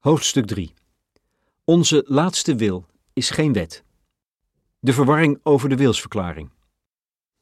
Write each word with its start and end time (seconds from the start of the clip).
Hoofdstuk 0.00 0.46
3 0.46 0.74
Onze 1.64 2.04
laatste 2.06 2.54
wil 2.54 2.86
is 3.12 3.30
geen 3.30 3.52
wet. 3.52 3.84
De 4.78 4.92
verwarring 4.92 5.40
over 5.42 5.68
de 5.68 5.76
wilsverklaring. 5.76 6.50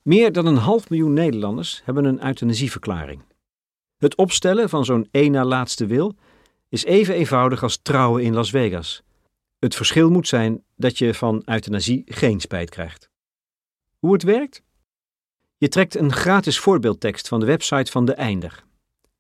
Meer 0.02 0.32
dan 0.32 0.46
een 0.46 0.56
half 0.56 0.90
miljoen 0.90 1.12
Nederlanders 1.12 1.80
hebben 1.84 2.04
een 2.04 2.24
euthanasieverklaring. 2.24 3.22
Het 3.96 4.14
opstellen 4.16 4.68
van 4.68 4.84
zo'n 4.84 5.08
één 5.10 5.32
na 5.32 5.44
laatste 5.44 5.86
wil 5.86 6.14
is 6.68 6.84
even 6.84 7.14
eenvoudig 7.14 7.62
als 7.62 7.78
trouwen 7.82 8.22
in 8.22 8.34
Las 8.34 8.50
Vegas. 8.50 9.02
Het 9.58 9.74
verschil 9.74 10.10
moet 10.10 10.28
zijn 10.28 10.64
dat 10.76 10.98
je 10.98 11.14
van 11.14 11.42
euthanasie 11.44 12.02
geen 12.06 12.40
spijt 12.40 12.70
krijgt. 12.70 13.10
Hoe 13.98 14.12
het 14.12 14.22
werkt? 14.22 14.62
Je 15.56 15.68
trekt 15.68 15.94
een 15.94 16.12
gratis 16.12 16.58
voorbeeldtekst 16.58 17.28
van 17.28 17.40
de 17.40 17.46
website 17.46 17.90
van 17.90 18.04
De 18.04 18.14
Einder. 18.14 18.66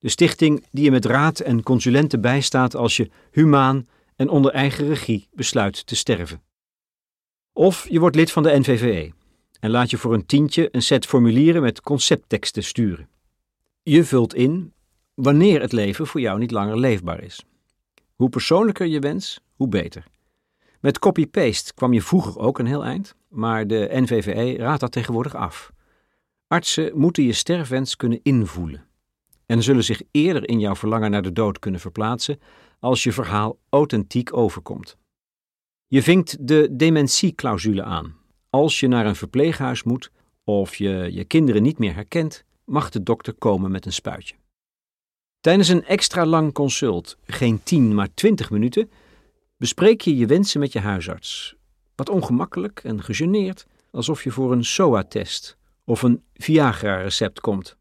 De 0.00 0.08
stichting 0.08 0.66
die 0.70 0.84
je 0.84 0.90
met 0.90 1.04
raad 1.04 1.40
en 1.40 1.62
consulenten 1.62 2.20
bijstaat 2.20 2.76
als 2.76 2.96
je 2.96 3.10
humaan 3.30 3.88
en 4.16 4.28
onder 4.28 4.52
eigen 4.52 4.86
regie 4.86 5.28
besluit 5.32 5.86
te 5.86 5.96
sterven. 5.96 6.42
Of 7.52 7.88
je 7.88 8.00
wordt 8.00 8.16
lid 8.16 8.32
van 8.32 8.42
de 8.42 8.58
NVVE 8.58 9.12
en 9.60 9.70
laat 9.70 9.90
je 9.90 9.96
voor 9.96 10.14
een 10.14 10.26
tientje 10.26 10.68
een 10.72 10.82
set 10.82 11.06
formulieren 11.06 11.62
met 11.62 11.80
conceptteksten 11.80 12.64
sturen. 12.64 13.08
Je 13.82 14.04
vult 14.04 14.34
in 14.34 14.72
wanneer 15.14 15.60
het 15.60 15.72
leven 15.72 16.06
voor 16.06 16.20
jou 16.20 16.38
niet 16.38 16.50
langer 16.50 16.78
leefbaar 16.78 17.22
is. 17.22 17.44
Hoe 18.14 18.28
persoonlijker 18.28 18.86
je 18.86 18.98
wens, 18.98 19.40
hoe 19.54 19.68
beter. 19.68 20.04
Met 20.80 20.98
copy-paste 20.98 21.74
kwam 21.74 21.92
je 21.92 22.02
vroeger 22.02 22.38
ook 22.38 22.58
een 22.58 22.66
heel 22.66 22.84
eind, 22.84 23.14
maar 23.28 23.66
de 23.66 23.88
NVVE 23.92 24.56
raadt 24.56 24.80
dat 24.80 24.92
tegenwoordig 24.92 25.34
af. 25.34 25.72
Artsen 26.46 26.98
moeten 26.98 27.22
je 27.22 27.32
sterfwens 27.32 27.96
kunnen 27.96 28.20
invoelen 28.22 28.87
en 29.48 29.62
zullen 29.62 29.84
zich 29.84 30.02
eerder 30.10 30.48
in 30.48 30.60
jouw 30.60 30.74
verlangen 30.76 31.10
naar 31.10 31.22
de 31.22 31.32
dood 31.32 31.58
kunnen 31.58 31.80
verplaatsen 31.80 32.40
als 32.78 33.02
je 33.02 33.12
verhaal 33.12 33.58
authentiek 33.68 34.36
overkomt. 34.36 34.96
Je 35.86 36.02
vinkt 36.02 36.46
de 36.48 36.68
dementieclausule 36.70 37.82
aan. 37.82 38.16
Als 38.50 38.80
je 38.80 38.88
naar 38.88 39.06
een 39.06 39.16
verpleeghuis 39.16 39.82
moet 39.82 40.10
of 40.44 40.76
je 40.76 41.08
je 41.12 41.24
kinderen 41.24 41.62
niet 41.62 41.78
meer 41.78 41.94
herkent, 41.94 42.44
mag 42.64 42.90
de 42.90 43.02
dokter 43.02 43.34
komen 43.34 43.70
met 43.70 43.86
een 43.86 43.92
spuitje. 43.92 44.34
Tijdens 45.40 45.68
een 45.68 45.84
extra 45.84 46.26
lang 46.26 46.52
consult, 46.52 47.16
geen 47.26 47.62
10 47.62 47.94
maar 47.94 48.14
20 48.14 48.50
minuten, 48.50 48.90
bespreek 49.56 50.00
je 50.00 50.16
je 50.16 50.26
wensen 50.26 50.60
met 50.60 50.72
je 50.72 50.80
huisarts. 50.80 51.56
Wat 51.94 52.08
ongemakkelijk 52.08 52.80
en 52.84 53.02
gegeneerd, 53.02 53.66
alsof 53.90 54.24
je 54.24 54.30
voor 54.30 54.52
een 54.52 54.64
SOA-test 54.64 55.56
of 55.84 56.02
een 56.02 56.22
Viagra-recept 56.34 57.40
komt. 57.40 57.76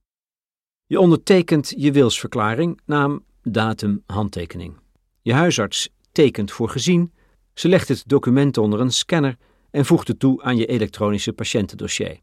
Je 0.90 1.00
ondertekent 1.00 1.74
je 1.78 1.92
wilsverklaring, 1.92 2.82
naam, 2.86 3.26
datum, 3.42 4.04
handtekening. 4.06 4.78
Je 5.22 5.34
huisarts 5.34 5.90
tekent 6.12 6.52
voor 6.52 6.70
gezien, 6.70 7.14
ze 7.54 7.68
legt 7.68 7.88
het 7.88 8.04
document 8.08 8.58
onder 8.58 8.80
een 8.80 8.92
scanner 8.92 9.38
en 9.72 9.86
voegt 9.86 10.08
het 10.08 10.20
toe 10.20 10.44
aan 10.44 10.58
je 10.58 10.66
elektronische 10.66 11.34
patiëntendossier. 11.34 12.20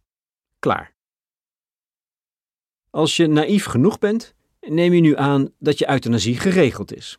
Klaar. 0.59 0.95
Als 2.91 3.17
je 3.17 3.27
naïef 3.27 3.65
genoeg 3.65 3.99
bent, 3.99 4.35
neem 4.61 4.93
je 4.93 5.01
nu 5.01 5.17
aan 5.17 5.53
dat 5.59 5.79
je 5.79 5.91
euthanasie 5.91 6.37
geregeld 6.37 6.95
is. 6.95 7.19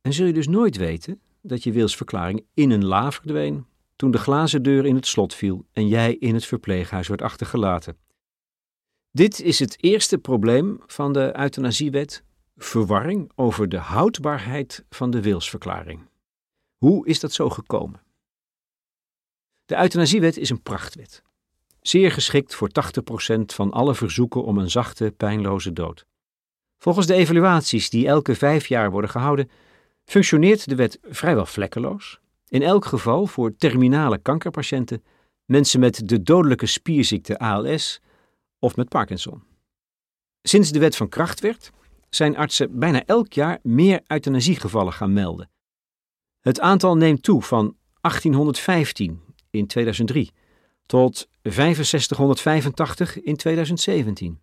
En 0.00 0.12
zul 0.12 0.26
je 0.26 0.32
dus 0.32 0.48
nooit 0.48 0.76
weten 0.76 1.20
dat 1.42 1.62
je 1.62 1.72
wilsverklaring 1.72 2.46
in 2.54 2.70
een 2.70 2.84
la 2.84 3.12
verdween 3.12 3.66
toen 3.96 4.10
de 4.10 4.18
glazen 4.18 4.62
deur 4.62 4.86
in 4.86 4.94
het 4.94 5.06
slot 5.06 5.34
viel 5.34 5.66
en 5.72 5.88
jij 5.88 6.14
in 6.14 6.34
het 6.34 6.44
verpleeghuis 6.44 7.08
werd 7.08 7.22
achtergelaten. 7.22 7.96
Dit 9.14 9.40
is 9.40 9.58
het 9.58 9.76
eerste 9.80 10.18
probleem 10.18 10.80
van 10.86 11.12
de 11.12 11.32
euthanasiewet: 11.38 12.24
verwarring 12.56 13.30
over 13.34 13.68
de 13.68 13.76
houdbaarheid 13.76 14.84
van 14.90 15.10
de 15.10 15.22
wilsverklaring. 15.22 16.00
Hoe 16.76 17.06
is 17.06 17.20
dat 17.20 17.32
zo 17.32 17.48
gekomen? 17.48 18.00
De 19.64 19.76
euthanasiewet 19.76 20.36
is 20.36 20.50
een 20.50 20.62
prachtwet. 20.62 21.22
Zeer 21.80 22.12
geschikt 22.12 22.54
voor 22.54 22.68
80% 23.38 23.40
van 23.44 23.70
alle 23.70 23.94
verzoeken 23.94 24.44
om 24.44 24.58
een 24.58 24.70
zachte, 24.70 25.14
pijnloze 25.16 25.72
dood. 25.72 26.06
Volgens 26.78 27.06
de 27.06 27.14
evaluaties 27.14 27.90
die 27.90 28.06
elke 28.06 28.34
vijf 28.34 28.66
jaar 28.66 28.90
worden 28.90 29.10
gehouden, 29.10 29.50
functioneert 30.04 30.68
de 30.68 30.74
wet 30.74 30.98
vrijwel 31.02 31.46
vlekkeloos. 31.46 32.20
In 32.48 32.62
elk 32.62 32.84
geval 32.84 33.26
voor 33.26 33.56
terminale 33.56 34.18
kankerpatiënten, 34.18 35.04
mensen 35.44 35.80
met 35.80 36.08
de 36.08 36.22
dodelijke 36.22 36.66
spierziekte 36.66 37.38
ALS 37.38 38.00
of 38.62 38.76
met 38.76 38.88
Parkinson. 38.88 39.42
Sinds 40.42 40.70
de 40.70 40.78
wet 40.78 40.96
van 40.96 41.08
kracht 41.08 41.40
werd, 41.40 41.70
zijn 42.10 42.36
artsen 42.36 42.78
bijna 42.78 43.04
elk 43.04 43.32
jaar 43.32 43.58
meer 43.62 44.00
euthanasiegevallen 44.06 44.92
gaan 44.92 45.12
melden. 45.12 45.50
Het 46.40 46.60
aantal 46.60 46.96
neemt 46.96 47.22
toe 47.22 47.42
van 47.42 47.76
1815 48.00 49.20
in 49.50 49.66
2003 49.66 50.32
tot 50.86 51.28
6585 51.42 53.20
in 53.20 53.36
2017. 53.36 54.40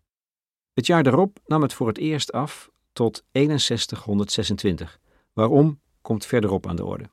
Het 0.74 0.86
jaar 0.86 1.04
daarop 1.04 1.40
nam 1.46 1.62
het 1.62 1.74
voor 1.74 1.88
het 1.88 1.98
eerst 1.98 2.32
af 2.32 2.70
tot 2.94 3.24
6126. 3.32 5.00
Waarom 5.34 5.80
komt 6.02 6.26
verderop 6.26 6.68
aan 6.68 6.76
de 6.76 6.86
orde. 6.86 7.10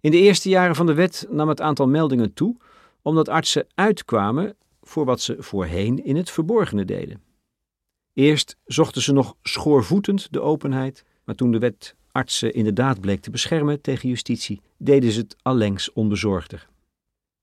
In 0.00 0.10
de 0.10 0.18
eerste 0.18 0.48
jaren 0.48 0.74
van 0.74 0.86
de 0.86 0.94
wet 0.94 1.26
nam 1.30 1.48
het 1.48 1.60
aantal 1.60 1.88
meldingen 1.88 2.34
toe 2.34 2.56
omdat 3.02 3.28
artsen 3.28 3.66
uitkwamen 3.74 4.56
voor 4.82 5.04
wat 5.04 5.20
ze 5.20 5.36
voorheen 5.38 6.04
in 6.04 6.16
het 6.16 6.30
verborgene 6.30 6.84
deden. 6.84 7.22
Eerst 8.12 8.56
zochten 8.64 9.02
ze 9.02 9.12
nog 9.12 9.36
schoorvoetend 9.42 10.32
de 10.32 10.40
openheid, 10.40 11.04
maar 11.24 11.34
toen 11.34 11.52
de 11.52 11.58
wet 11.58 11.96
artsen 12.10 12.54
inderdaad 12.54 13.00
bleek 13.00 13.20
te 13.20 13.30
beschermen 13.30 13.80
tegen 13.80 14.08
justitie, 14.08 14.60
deden 14.78 15.12
ze 15.12 15.20
het 15.20 15.36
allengs 15.42 15.92
onbezorgder. 15.92 16.68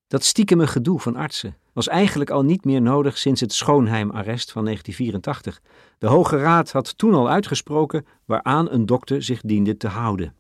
Dat 0.08 0.24
stiekeme 0.24 0.68
gedoe 0.68 1.00
van 1.00 1.16
artsen 1.16 1.58
was 1.74 1.88
eigenlijk 1.88 2.30
al 2.30 2.44
niet 2.44 2.66
meer 2.66 2.82
nodig 2.82 3.18
sinds 3.18 3.42
het 3.42 3.54
Schoonheim-arrest 3.54 4.52
van 4.52 4.64
1984. 4.64 5.62
De 5.98 6.08
Hoge 6.08 6.38
Raad 6.38 6.72
had 6.72 6.98
toen 6.98 7.14
al 7.14 7.30
uitgesproken 7.30 8.06
waaraan 8.26 8.72
een 8.72 8.86
dokter 8.86 9.24
zich 9.24 9.42
diende 9.42 9.78
te 9.78 9.88
houden. 9.88 10.36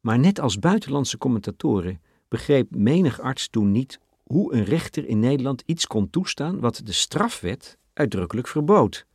Maar 0.00 0.18
net 0.18 0.40
als 0.40 0.58
buitenlandse 0.58 1.18
commentatoren 1.18 2.00
begreep 2.28 2.74
menig 2.74 3.20
arts 3.20 3.48
toen 3.48 3.70
niet 3.70 4.00
hoe 4.32 4.54
een 4.54 4.64
rechter 4.64 5.06
in 5.06 5.18
Nederland 5.18 5.62
iets 5.66 5.86
kon 5.86 6.10
toestaan 6.10 6.60
wat 6.60 6.80
de 6.84 6.92
strafwet 6.92 7.78
uitdrukkelijk 7.92 8.48
verbood. 8.48 9.06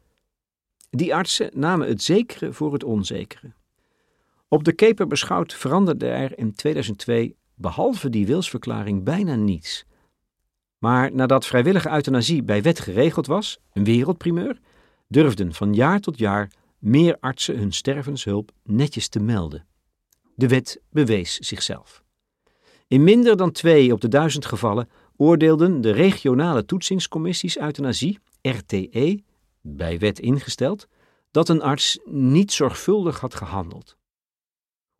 Die 0.90 1.16
artsen 1.16 1.50
namen 1.54 1.88
het 1.88 2.04
zekere 2.04 2.54
voor 2.54 2.74
het 2.74 2.84
onzekere. 2.84 3.54
Op 4.48 4.64
de 4.64 4.74
keper 4.74 5.08
beschouwd 5.08 5.54
veranderde 5.54 6.08
er 6.08 6.38
in 6.38 6.56
2002 6.56 7.36
behalve 7.54 8.10
die 8.10 8.26
wilsverklaring 8.26 9.04
bijna 9.04 9.36
niets. 9.36 9.86
Maar 10.78 11.14
nadat 11.14 11.46
vrijwillige 11.46 11.90
euthanasie 11.90 12.44
bij 12.44 12.62
wet 12.62 12.80
geregeld 12.80 13.28
was, 13.28 13.60
een 13.74 13.84
wereldprimeur, 13.84 14.60
durfden 15.08 15.54
van 15.54 15.74
jaar 15.74 16.00
tot 16.00 16.18
jaar 16.18 16.52
meer 16.80 17.18
artsen 17.20 17.58
hun 17.58 17.74
stervenshulp 17.74 18.52
netjes 18.64 19.08
te 19.08 19.20
melden. 19.20 19.66
De 20.34 20.48
wet 20.48 20.82
bewees 20.90 21.38
zichzelf. 21.38 22.04
In 22.88 23.04
minder 23.04 23.38
dan 23.38 23.52
twee 23.52 23.94
op 23.94 24.02
de 24.02 24.08
duizend 24.08 24.46
gevallen 24.46 24.90
oordeelden 25.18 25.82
de 25.82 25.92
regionale 25.92 26.66
toetsingscommissies 26.66 27.58
euthanasie, 27.58 28.20
RTE, 28.42 29.20
bij 29.62 30.00
wet 30.00 30.20
ingesteld, 30.20 30.88
dat 31.32 31.50
een 31.50 31.62
arts 31.62 32.00
niet 32.06 32.52
zorgvuldig 32.52 33.20
had 33.20 33.36
gehandeld. 33.36 33.98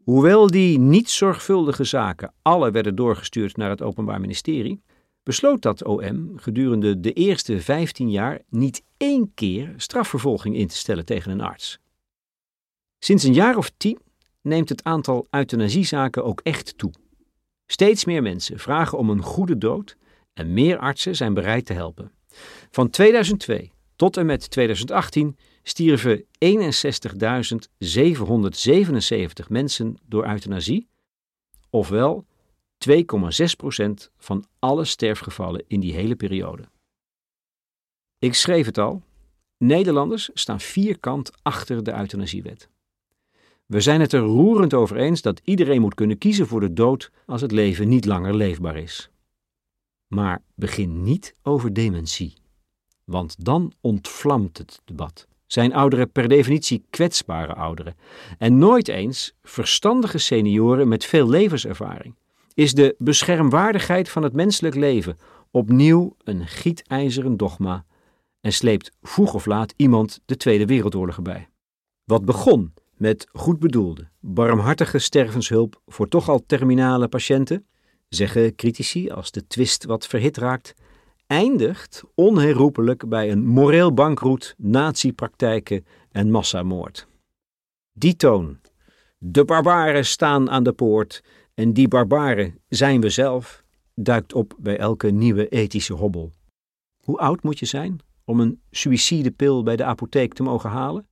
Hoewel 0.04 0.48
die 0.48 0.80
niet 0.80 1.10
zorgvuldige 1.10 1.84
zaken 1.84 2.34
alle 2.42 2.72
werden 2.72 2.96
doorgestuurd 2.96 3.58
naar 3.58 3.70
het 3.70 3.82
Openbaar 3.82 4.20
Ministerie, 4.20 4.82
besloot 5.24 5.62
dat 5.62 5.84
OM 5.84 6.32
gedurende 6.36 7.00
de 7.00 7.14
eerste 7.14 7.62
15 7.62 8.10
jaar 8.10 8.42
niet 8.50 8.84
één 8.98 9.32
keer 9.34 9.74
strafvervolging 9.78 10.56
in 10.56 10.68
te 10.68 10.76
stellen 10.76 11.06
tegen 11.06 11.32
een 11.32 11.42
arts. 11.42 11.80
Sinds 13.00 13.24
een 13.24 13.34
jaar 13.34 13.58
of 13.58 13.72
tien 13.78 14.00
neemt 14.42 14.70
het 14.70 14.84
aantal 14.84 15.28
euthanasiezaken 15.30 16.24
ook 16.24 16.42
echt 16.42 16.78
toe. 16.78 16.92
Steeds 17.66 18.06
meer 18.06 18.22
mensen 18.22 18.60
vragen 18.60 18.98
om 18.98 19.10
een 19.10 19.22
goede 19.22 19.58
dood 19.58 19.98
en 20.36 20.54
meer 20.54 20.78
artsen 20.78 21.16
zijn 21.16 21.34
bereid 21.34 21.66
te 21.66 21.74
helpen. 21.74 22.12
Van 22.72 22.90
2002 22.90 23.72
tot 23.96 24.18
en 24.18 24.26
met 24.26 24.50
2018 24.50 25.38
stierven 25.64 26.24
61.777 26.24 26.28
mensen 29.48 29.98
door 30.06 30.28
euthanasie, 30.28 30.88
ofwel 31.70 32.26
2,6% 32.90 32.98
van 34.18 34.46
alle 34.60 34.86
sterfgevallen 34.86 35.64
in 35.68 35.80
die 35.80 35.94
hele 35.94 36.16
periode. 36.16 36.64
Ik 38.20 38.34
schreef 38.34 38.66
het 38.66 38.78
al, 38.78 39.04
Nederlanders 39.58 40.30
staan 40.34 40.60
vierkant 40.60 41.32
achter 41.42 41.84
de 41.84 41.94
euthanasiewet. 41.94 42.70
We 43.66 43.82
zijn 43.82 44.02
het 44.02 44.14
er 44.14 44.20
roerend 44.20 44.74
over 44.74 44.98
eens 44.98 45.22
dat 45.22 45.42
iedereen 45.44 45.82
moet 45.82 45.94
kunnen 45.94 46.18
kiezen 46.18 46.48
voor 46.48 46.60
de 46.60 46.74
dood 46.74 47.12
als 47.26 47.42
het 47.42 47.52
leven 47.52 47.88
niet 47.88 48.06
langer 48.06 48.36
leefbaar 48.36 48.78
is. 48.78 49.10
Maar 50.08 50.42
begin 50.56 51.04
niet 51.04 51.36
over 51.44 51.74
dementie, 51.74 52.34
want 53.04 53.46
dan 53.46 53.74
ontvlamt 53.82 54.58
het 54.58 54.82
debat. 54.86 55.28
zijn 55.46 55.74
ouderen 55.74 56.12
per 56.12 56.28
definitie 56.28 56.86
kwetsbare 56.90 57.54
ouderen 57.54 57.96
en 58.38 58.58
nooit 58.58 58.88
eens 58.88 59.34
verstandige 59.44 60.18
senioren 60.18 60.88
met 60.88 61.06
veel 61.06 61.30
levenservaring. 61.30 62.16
Is 62.54 62.74
de 62.74 62.96
beschermwaardigheid 62.98 64.10
van 64.10 64.24
het 64.24 64.34
menselijk 64.34 64.76
leven 64.76 65.18
opnieuw 65.52 66.16
een 66.24 66.48
gietijzeren 66.48 67.38
dogma 67.38 67.86
en 68.42 68.54
sleept 68.54 68.92
vroeg 69.02 69.34
of 69.34 69.46
laat 69.46 69.74
iemand 69.76 70.22
de 70.26 70.38
Tweede 70.38 70.66
Wereldoorlog 70.66 71.16
erbij. 71.16 71.50
Wat 72.04 72.26
begon 72.26 72.74
met 72.98 73.28
goed 73.32 73.60
bedoelde, 73.60 74.08
barmhartige 74.20 75.00
stervenshulp 75.00 75.82
voor 75.86 76.08
toch 76.08 76.30
al 76.30 76.44
terminale 76.46 77.08
patiënten, 77.08 77.66
zeggen 78.08 78.56
critici 78.56 79.10
als 79.10 79.32
de 79.32 79.48
twist 79.48 79.86
wat 79.86 80.08
verhit 80.08 80.38
raakt, 80.38 80.74
eindigt 81.28 82.04
onherroepelijk 82.16 83.10
bij 83.10 83.32
een 83.32 83.46
moreel 83.46 83.94
bankroet, 83.94 84.56
natiepraktijken 84.58 85.86
en 86.12 86.32
massamoord. 86.32 87.08
Die 87.92 88.16
toon, 88.16 88.60
de 89.18 89.46
barbaren 89.46 90.06
staan 90.06 90.50
aan 90.50 90.64
de 90.64 90.74
poort 90.74 91.24
en 91.54 91.74
die 91.74 91.88
barbaren 91.88 92.60
zijn 92.68 93.02
we 93.02 93.10
zelf, 93.10 93.64
duikt 93.94 94.34
op 94.34 94.56
bij 94.60 94.78
elke 94.78 95.10
nieuwe 95.12 95.48
ethische 95.48 95.94
hobbel. 95.94 96.32
Hoe 97.04 97.18
oud 97.18 97.44
moet 97.44 97.60
je 97.60 97.66
zijn 97.66 98.00
om 98.24 98.40
een 98.40 98.62
suïcidepil 98.72 99.64
bij 99.64 99.76
de 99.76 99.84
apotheek 99.84 100.34
te 100.34 100.44
mogen 100.44 100.70
halen? 100.70 101.08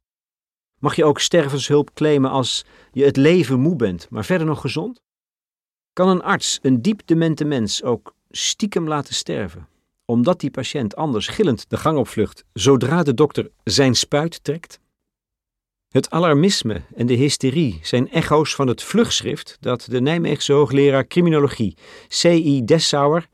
Mag 0.80 0.96
je 0.96 1.06
ook 1.06 1.20
stervenshulp 1.20 1.94
claimen 1.94 2.32
als 2.32 2.66
je 2.92 3.04
het 3.04 3.18
leven 3.18 3.60
moe 3.60 3.76
bent, 3.76 4.10
maar 4.10 4.26
verder 4.26 4.48
nog 4.48 4.62
gezond? 4.62 5.02
Kan 5.94 6.10
een 6.10 6.22
arts 6.22 6.60
een 6.62 6.82
diep 6.82 7.02
demente 7.06 7.46
mens 7.46 7.84
ook 7.84 8.14
stiekem 8.30 8.88
laten 8.88 9.14
sterven, 9.14 9.68
omdat 10.06 10.40
die 10.40 10.52
patiënt 10.52 10.96
anders 10.96 11.28
gillend 11.28 11.70
de 11.70 11.78
gang 11.78 11.98
opvlucht 11.98 12.44
zodra 12.54 13.04
de 13.04 13.14
dokter 13.14 13.52
zijn 13.64 13.96
spuit 13.96 14.44
trekt? 14.44 14.80
Het 15.90 16.10
alarmisme 16.10 16.82
en 16.96 17.06
de 17.06 17.14
hysterie 17.14 17.80
zijn 17.82 18.12
echo's 18.12 18.56
van 18.56 18.68
het 18.68 18.84
vlugschrift 18.84 19.58
dat 19.60 19.86
de 19.90 20.02
Nijmeegse 20.02 20.54
hoogleraar 20.54 21.08
criminologie 21.08 21.76
C.I. 22.08 22.64
Dessauer, 22.64 23.28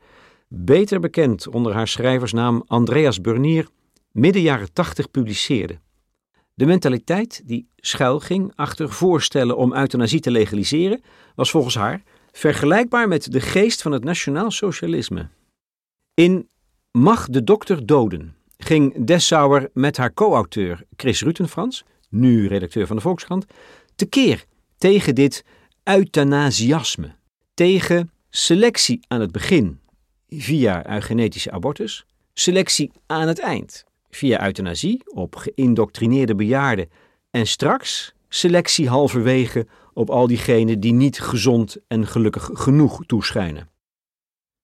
beter 0.48 1.00
bekend 1.00 1.48
onder 1.48 1.72
haar 1.72 1.88
schrijversnaam 1.88 2.64
Andreas 2.66 3.20
Burnier, 3.20 3.68
midden 4.12 4.42
jaren 4.42 4.72
tachtig 4.72 5.10
publiceerde. 5.10 5.78
De 6.54 6.66
mentaliteit 6.66 7.42
die 7.44 7.68
schuilging 7.76 8.52
achter 8.54 8.90
voorstellen 8.90 9.56
om 9.56 9.74
euthanasie 9.74 10.20
te 10.20 10.30
legaliseren, 10.30 11.02
was 11.34 11.50
volgens 11.50 11.74
haar 11.74 12.02
vergelijkbaar 12.32 13.08
met 13.08 13.32
de 13.32 13.40
geest 13.40 13.82
van 13.82 13.92
het 13.92 14.04
nationaal 14.04 14.50
socialisme. 14.50 15.28
In 16.14 16.48
Mag 16.92 17.28
de 17.28 17.44
dokter 17.44 17.86
doden 17.86 18.36
ging 18.58 19.04
Dessauer 19.04 19.70
met 19.72 19.96
haar 19.96 20.14
co-auteur 20.14 20.84
Chris 20.96 21.22
Rutenfrans, 21.22 21.84
nu 22.08 22.46
redacteur 22.46 22.86
van 22.86 22.96
de 22.96 23.02
Volkskrant, 23.02 23.46
tekeer 23.94 24.44
tegen 24.78 25.14
dit 25.14 25.44
euthanasiasme, 25.84 27.14
tegen 27.54 28.10
selectie 28.30 29.00
aan 29.08 29.20
het 29.20 29.32
begin 29.32 29.80
via 30.28 30.90
eugenetische 30.90 31.50
abortus, 31.50 32.06
selectie 32.32 32.92
aan 33.06 33.28
het 33.28 33.38
eind 33.38 33.84
via 34.10 34.44
euthanasie 34.44 35.02
op 35.04 35.36
geïndoctrineerde 35.36 36.34
bejaarden 36.34 36.90
en 37.30 37.46
straks 37.46 38.14
selectie 38.28 38.88
halverwege 38.88 39.66
op 39.92 40.10
al 40.10 40.26
diegenen 40.26 40.80
die 40.80 40.92
niet 40.92 41.20
gezond 41.20 41.76
en 41.88 42.06
gelukkig 42.06 42.50
genoeg 42.52 43.06
toeschijnen. 43.06 43.68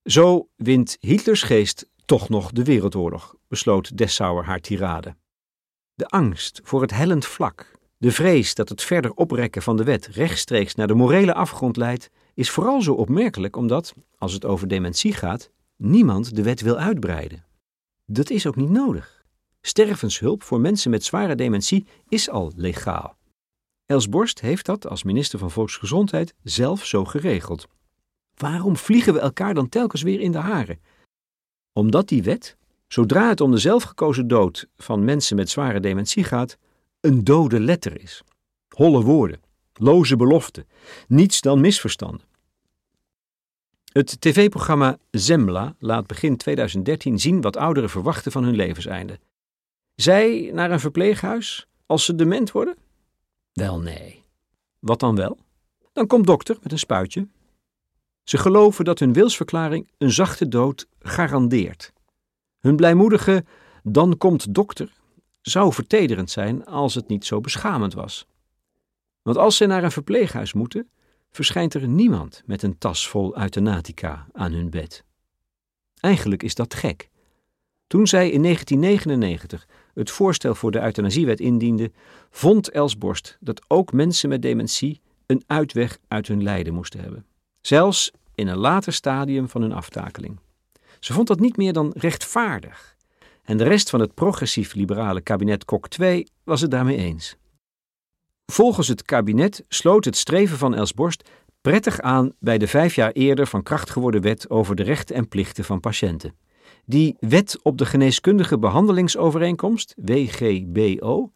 Zo 0.04 0.48
wint 0.56 0.96
Hitlers 1.00 1.42
geest 1.42 1.88
toch 2.04 2.28
nog 2.28 2.52
de 2.52 2.64
wereldoorlog, 2.64 3.34
besloot 3.48 3.96
Dessauer 3.96 4.44
haar 4.44 4.60
tirade. 4.60 5.16
De 5.94 6.06
angst 6.06 6.60
voor 6.64 6.80
het 6.80 6.90
hellend 6.90 7.26
vlak, 7.26 7.72
de 7.98 8.12
vrees 8.12 8.54
dat 8.54 8.68
het 8.68 8.82
verder 8.82 9.12
oprekken 9.12 9.62
van 9.62 9.76
de 9.76 9.84
wet 9.84 10.06
rechtstreeks 10.06 10.74
naar 10.74 10.86
de 10.86 10.94
morele 10.94 11.34
afgrond 11.34 11.76
leidt, 11.76 12.10
is 12.34 12.50
vooral 12.50 12.82
zo 12.82 12.92
opmerkelijk 12.92 13.56
omdat, 13.56 13.94
als 14.18 14.32
het 14.32 14.44
over 14.44 14.68
dementie 14.68 15.12
gaat, 15.12 15.50
niemand 15.76 16.36
de 16.36 16.42
wet 16.42 16.60
wil 16.60 16.76
uitbreiden. 16.76 17.44
Dat 18.06 18.30
is 18.30 18.46
ook 18.46 18.56
niet 18.56 18.70
nodig. 18.70 19.24
Stervenshulp 19.60 20.42
voor 20.42 20.60
mensen 20.60 20.90
met 20.90 21.04
zware 21.04 21.34
dementie 21.34 21.86
is 22.08 22.30
al 22.30 22.52
legaal. 22.56 23.15
Els 23.86 24.08
Borst 24.08 24.40
heeft 24.40 24.66
dat 24.66 24.88
als 24.88 25.02
minister 25.02 25.38
van 25.38 25.50
Volksgezondheid 25.50 26.34
zelf 26.42 26.84
zo 26.84 27.04
geregeld. 27.04 27.68
Waarom 28.34 28.76
vliegen 28.76 29.12
we 29.12 29.20
elkaar 29.20 29.54
dan 29.54 29.68
telkens 29.68 30.02
weer 30.02 30.20
in 30.20 30.32
de 30.32 30.38
haren? 30.38 30.80
Omdat 31.72 32.08
die 32.08 32.22
wet, 32.22 32.56
zodra 32.88 33.28
het 33.28 33.40
om 33.40 33.50
de 33.50 33.58
zelfgekozen 33.58 34.28
dood 34.28 34.66
van 34.76 35.04
mensen 35.04 35.36
met 35.36 35.50
zware 35.50 35.80
dementie 35.80 36.24
gaat, 36.24 36.58
een 37.00 37.24
dode 37.24 37.60
letter 37.60 38.00
is. 38.00 38.22
Holle 38.68 39.02
woorden, 39.02 39.40
loze 39.72 40.16
beloften, 40.16 40.68
niets 41.08 41.40
dan 41.40 41.60
misverstanden. 41.60 42.26
Het 43.92 44.20
tv-programma 44.20 44.98
Zembla 45.10 45.74
laat 45.78 46.06
begin 46.06 46.36
2013 46.36 47.18
zien 47.18 47.40
wat 47.40 47.56
ouderen 47.56 47.90
verwachten 47.90 48.32
van 48.32 48.44
hun 48.44 48.56
levenseinde. 48.56 49.18
Zij 49.94 50.50
naar 50.52 50.70
een 50.70 50.80
verpleeghuis 50.80 51.66
als 51.86 52.04
ze 52.04 52.14
dement 52.14 52.52
worden? 52.52 52.76
Wel 53.56 53.80
nee. 53.80 54.24
Wat 54.78 55.00
dan 55.00 55.16
wel? 55.16 55.38
Dan 55.92 56.06
komt 56.06 56.26
dokter 56.26 56.58
met 56.62 56.72
een 56.72 56.78
spuitje. 56.78 57.28
Ze 58.22 58.38
geloven 58.38 58.84
dat 58.84 58.98
hun 58.98 59.12
wilsverklaring 59.12 59.90
een 59.98 60.10
zachte 60.10 60.48
dood 60.48 60.86
garandeert. 60.98 61.92
Hun 62.60 62.76
blijmoedige 62.76 63.44
dan 63.82 64.16
komt 64.18 64.54
dokter 64.54 64.92
zou 65.42 65.72
vertederend 65.72 66.30
zijn 66.30 66.66
als 66.66 66.94
het 66.94 67.08
niet 67.08 67.24
zo 67.24 67.40
beschamend 67.40 67.94
was. 67.94 68.26
Want 69.22 69.36
als 69.36 69.56
ze 69.56 69.66
naar 69.66 69.84
een 69.84 69.90
verpleeghuis 69.90 70.52
moeten, 70.52 70.90
verschijnt 71.30 71.74
er 71.74 71.88
niemand 71.88 72.42
met 72.46 72.62
een 72.62 72.78
tas 72.78 73.08
vol 73.08 73.38
euthanatica 73.38 74.26
aan 74.32 74.52
hun 74.52 74.70
bed. 74.70 75.04
Eigenlijk 76.00 76.42
is 76.42 76.54
dat 76.54 76.74
gek. 76.74 77.10
Toen 77.86 78.06
zij 78.06 78.30
in 78.30 78.42
1999 78.42 79.66
het 80.00 80.10
voorstel 80.10 80.54
voor 80.54 80.70
de 80.70 80.82
euthanasiewet 80.82 81.40
indiende, 81.40 81.90
vond 82.30 82.70
Els 82.70 82.98
Borst 82.98 83.36
dat 83.40 83.64
ook 83.68 83.92
mensen 83.92 84.28
met 84.28 84.42
dementie 84.42 85.00
een 85.26 85.42
uitweg 85.46 85.98
uit 86.08 86.28
hun 86.28 86.42
lijden 86.42 86.74
moesten 86.74 87.00
hebben. 87.00 87.24
Zelfs 87.60 88.12
in 88.34 88.48
een 88.48 88.56
later 88.56 88.92
stadium 88.92 89.48
van 89.48 89.62
hun 89.62 89.72
aftakeling. 89.72 90.38
Ze 91.00 91.12
vond 91.12 91.28
dat 91.28 91.40
niet 91.40 91.56
meer 91.56 91.72
dan 91.72 91.92
rechtvaardig. 91.96 92.96
En 93.44 93.56
de 93.56 93.64
rest 93.64 93.90
van 93.90 94.00
het 94.00 94.14
progressief-liberale 94.14 95.20
kabinet 95.20 95.64
Kok 95.64 95.88
II 95.98 96.26
was 96.44 96.60
het 96.60 96.70
daarmee 96.70 96.96
eens. 96.96 97.36
Volgens 98.52 98.88
het 98.88 99.02
kabinet 99.02 99.64
sloot 99.68 100.04
het 100.04 100.16
streven 100.16 100.58
van 100.58 100.74
Els 100.74 100.94
Borst 100.94 101.28
prettig 101.60 102.00
aan 102.00 102.32
bij 102.38 102.58
de 102.58 102.66
vijf 102.66 102.94
jaar 102.94 103.12
eerder 103.12 103.46
van 103.46 103.62
kracht 103.62 103.90
geworden 103.90 104.20
wet 104.20 104.50
over 104.50 104.76
de 104.76 104.82
rechten 104.82 105.16
en 105.16 105.28
plichten 105.28 105.64
van 105.64 105.80
patiënten. 105.80 106.34
Die 106.88 107.16
Wet 107.20 107.58
op 107.62 107.78
de 107.78 107.86
Geneeskundige 107.86 108.58
Behandelingsovereenkomst, 108.58 109.94
WGBO, 109.96 111.32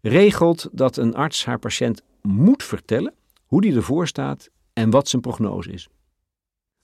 regelt 0.00 0.68
dat 0.72 0.96
een 0.96 1.14
arts 1.14 1.44
haar 1.44 1.58
patiënt 1.58 2.02
moet 2.22 2.62
vertellen 2.62 3.14
hoe 3.46 3.60
die 3.60 3.74
ervoor 3.74 4.06
staat 4.06 4.48
en 4.72 4.90
wat 4.90 5.08
zijn 5.08 5.22
prognose 5.22 5.72
is. 5.72 5.88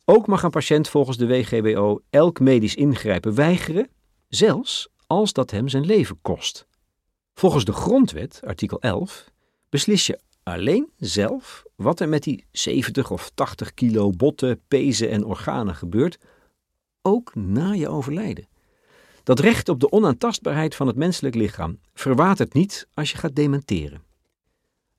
Ook 0.04 0.26
mag 0.26 0.42
een 0.42 0.50
patiënt 0.50 0.88
volgens 0.88 1.16
de 1.16 1.26
WGBO 1.26 2.00
elk 2.10 2.40
medisch 2.40 2.74
ingrijpen 2.74 3.34
weigeren, 3.34 3.88
zelfs 4.28 4.88
als 5.06 5.32
dat 5.32 5.50
hem 5.50 5.68
zijn 5.68 5.86
leven 5.86 6.18
kost. 6.22 6.66
Volgens 7.34 7.64
de 7.64 7.72
Grondwet, 7.72 8.40
artikel 8.46 8.80
11, 8.80 9.30
beslis 9.68 10.06
je 10.06 10.18
alleen 10.42 10.88
zelf 10.96 11.62
wat 11.76 12.00
er 12.00 12.08
met 12.08 12.22
die 12.22 12.44
70 12.52 13.10
of 13.10 13.30
80 13.34 13.74
kilo 13.74 14.10
botten, 14.10 14.60
pezen 14.68 15.10
en 15.10 15.24
organen 15.24 15.74
gebeurt 15.74 16.18
ook 17.08 17.34
na 17.34 17.72
je 17.72 17.88
overlijden. 17.88 18.48
Dat 19.22 19.40
recht 19.40 19.68
op 19.68 19.80
de 19.80 19.90
onaantastbaarheid 19.90 20.74
van 20.74 20.86
het 20.86 20.96
menselijk 20.96 21.34
lichaam 21.34 21.78
verwatert 21.94 22.52
niet 22.52 22.88
als 22.94 23.10
je 23.10 23.16
gaat 23.16 23.34
dementeren. 23.34 24.02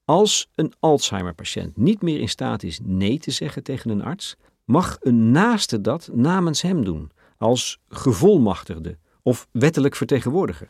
Als 0.05 0.49
een 0.55 0.73
Alzheimer-patiënt 0.79 1.77
niet 1.77 2.01
meer 2.01 2.19
in 2.19 2.29
staat 2.29 2.63
is 2.63 2.79
nee 2.83 3.19
te 3.19 3.31
zeggen 3.31 3.63
tegen 3.63 3.89
een 3.89 4.03
arts, 4.03 4.35
mag 4.65 4.97
een 4.99 5.31
naaste 5.31 5.81
dat 5.81 6.09
namens 6.13 6.61
hem 6.61 6.83
doen, 6.83 7.11
als 7.37 7.79
gevolmachtigde 7.89 8.97
of 9.21 9.47
wettelijk 9.51 9.95
vertegenwoordiger. 9.95 10.69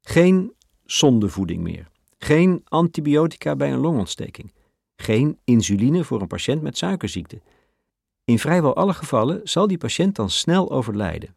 Geen 0.00 0.52
zondevoeding 0.84 1.62
meer, 1.62 1.88
geen 2.18 2.62
antibiotica 2.64 3.56
bij 3.56 3.72
een 3.72 3.78
longontsteking, 3.78 4.52
geen 4.96 5.38
insuline 5.44 6.04
voor 6.04 6.20
een 6.20 6.26
patiënt 6.26 6.62
met 6.62 6.76
suikerziekte 6.76 7.40
in 8.28 8.38
vrijwel 8.38 8.76
alle 8.76 8.92
gevallen 8.92 9.40
zal 9.44 9.66
die 9.66 9.78
patiënt 9.78 10.16
dan 10.16 10.30
snel 10.30 10.70
overlijden. 10.70 11.36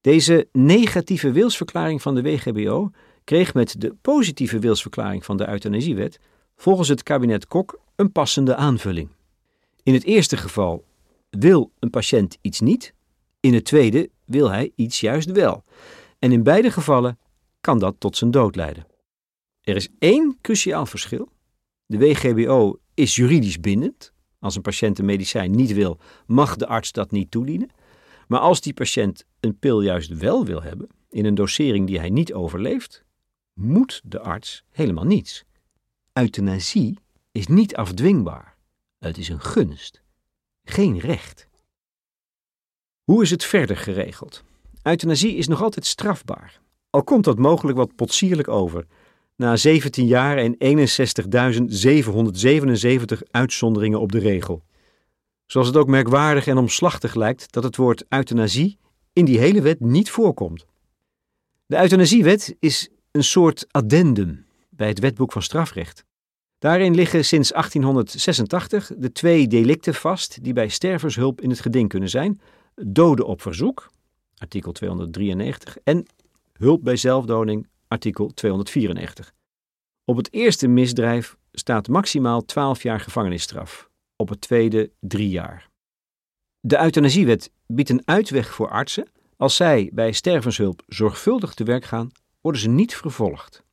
Deze 0.00 0.48
negatieve 0.52 1.32
wilsverklaring 1.32 2.02
van 2.02 2.14
de 2.14 2.22
WGBO 2.22 2.90
kreeg 3.24 3.54
met 3.54 3.80
de 3.80 3.94
positieve 4.02 4.58
wilsverklaring 4.58 5.24
van 5.24 5.36
de 5.36 5.48
euthanasiewet 5.48 6.18
volgens 6.56 6.88
het 6.88 7.02
kabinet 7.02 7.46
Kok 7.46 7.80
een 7.94 8.12
passende 8.12 8.56
aanvulling. 8.56 9.08
In 9.82 9.94
het 9.94 10.04
eerste 10.04 10.36
geval 10.36 10.84
wil 11.30 11.72
een 11.78 11.90
patiënt 11.90 12.38
iets 12.40 12.60
niet, 12.60 12.94
in 13.40 13.54
het 13.54 13.64
tweede 13.64 14.10
wil 14.24 14.50
hij 14.50 14.72
iets 14.74 15.00
juist 15.00 15.32
wel. 15.32 15.64
En 16.18 16.32
in 16.32 16.42
beide 16.42 16.70
gevallen 16.70 17.18
kan 17.60 17.78
dat 17.78 17.94
tot 17.98 18.16
zijn 18.16 18.30
dood 18.30 18.56
leiden. 18.56 18.86
Er 19.60 19.76
is 19.76 19.88
één 19.98 20.38
cruciaal 20.40 20.86
verschil. 20.86 21.28
De 21.86 21.98
WGBO 21.98 22.78
is 22.94 23.14
juridisch 23.14 23.60
bindend. 23.60 24.14
Als 24.46 24.56
een 24.56 24.62
patiënt 24.62 24.98
een 24.98 25.04
medicijn 25.04 25.50
niet 25.50 25.72
wil, 25.72 25.98
mag 26.26 26.56
de 26.56 26.66
arts 26.66 26.92
dat 26.92 27.10
niet 27.10 27.30
toedienen. 27.30 27.70
Maar 28.28 28.40
als 28.40 28.60
die 28.60 28.74
patiënt 28.74 29.24
een 29.40 29.58
pil 29.58 29.82
juist 29.82 30.18
wel 30.18 30.44
wil 30.44 30.62
hebben, 30.62 30.88
in 31.10 31.24
een 31.24 31.34
dosering 31.34 31.86
die 31.86 31.98
hij 31.98 32.10
niet 32.10 32.32
overleeft, 32.32 33.04
moet 33.54 34.00
de 34.04 34.20
arts 34.20 34.64
helemaal 34.70 35.04
niets. 35.04 35.44
Euthanasie 36.12 36.98
is 37.32 37.46
niet 37.46 37.76
afdwingbaar. 37.76 38.56
Het 38.98 39.18
is 39.18 39.28
een 39.28 39.40
gunst, 39.40 40.02
geen 40.64 40.98
recht. 40.98 41.48
Hoe 43.04 43.22
is 43.22 43.30
het 43.30 43.44
verder 43.44 43.76
geregeld? 43.76 44.44
Euthanasie 44.82 45.36
is 45.36 45.46
nog 45.46 45.62
altijd 45.62 45.86
strafbaar. 45.86 46.60
Al 46.90 47.04
komt 47.04 47.24
dat 47.24 47.38
mogelijk 47.38 47.78
wat 47.78 47.94
potsierlijk 47.94 48.48
over. 48.48 48.86
Na 49.36 49.56
17 49.56 50.06
jaar 50.06 50.36
en 50.36 50.56
61.777 53.16 53.22
uitzonderingen 53.30 54.00
op 54.00 54.12
de 54.12 54.18
regel. 54.18 54.62
Zoals 55.46 55.66
het 55.66 55.76
ook 55.76 55.88
merkwaardig 55.88 56.46
en 56.46 56.58
omslachtig 56.58 57.14
lijkt 57.14 57.52
dat 57.52 57.62
het 57.62 57.76
woord 57.76 58.04
euthanasie 58.08 58.78
in 59.12 59.24
die 59.24 59.38
hele 59.38 59.62
wet 59.62 59.80
niet 59.80 60.10
voorkomt. 60.10 60.66
De 61.66 61.76
euthanasiewet 61.76 62.56
is 62.58 62.88
een 63.10 63.24
soort 63.24 63.66
addendum 63.70 64.46
bij 64.70 64.88
het 64.88 64.98
wetboek 64.98 65.32
van 65.32 65.42
strafrecht. 65.42 66.04
Daarin 66.58 66.94
liggen 66.94 67.24
sinds 67.24 67.50
1886 67.50 68.92
de 68.96 69.12
twee 69.12 69.46
delicten 69.46 69.94
vast 69.94 70.44
die 70.44 70.52
bij 70.52 70.68
stervenshulp 70.68 71.40
in 71.40 71.50
het 71.50 71.60
geding 71.60 71.88
kunnen 71.88 72.08
zijn: 72.08 72.40
doden 72.74 73.26
op 73.26 73.42
verzoek, 73.42 73.90
artikel 74.36 74.72
293, 74.72 75.76
en 75.84 76.06
hulp 76.52 76.84
bij 76.84 76.96
zelfdoding, 76.96 77.66
artikel 77.88 78.30
294. 78.34 79.34
Op 80.04 80.16
het 80.16 80.32
eerste 80.32 80.68
misdrijf 80.68 81.36
staat 81.52 81.88
maximaal 81.88 82.44
12 82.44 82.82
jaar 82.82 83.00
gevangenisstraf, 83.00 83.90
op 84.16 84.28
het 84.28 84.40
tweede 84.40 84.90
3 85.00 85.28
jaar. 85.28 85.70
De 86.60 86.78
euthanasiewet 86.78 87.50
biedt 87.66 87.90
een 87.90 88.02
uitweg 88.04 88.54
voor 88.54 88.70
artsen. 88.70 89.08
Als 89.36 89.56
zij 89.56 89.90
bij 89.92 90.12
stervenshulp 90.12 90.82
zorgvuldig 90.86 91.54
te 91.54 91.64
werk 91.64 91.84
gaan, 91.84 92.10
worden 92.40 92.60
ze 92.60 92.68
niet 92.68 92.96
vervolgd. 92.96 93.64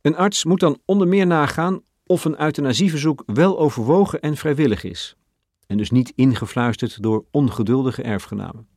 Een 0.00 0.16
arts 0.16 0.44
moet 0.44 0.60
dan 0.60 0.80
onder 0.84 1.08
meer 1.08 1.26
nagaan 1.26 1.82
of 2.06 2.24
een 2.24 2.40
euthanasieverzoek 2.40 3.22
wel 3.26 3.58
overwogen 3.58 4.20
en 4.20 4.36
vrijwillig 4.36 4.84
is, 4.84 5.16
en 5.66 5.76
dus 5.76 5.90
niet 5.90 6.12
ingefluisterd 6.14 7.02
door 7.02 7.24
ongeduldige 7.30 8.02
erfgenamen. 8.02 8.68